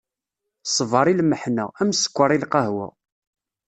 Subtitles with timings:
[0.69, 2.87] Ṣṣbeṛ i lmeḥna, am sskeṛ i lqahwa.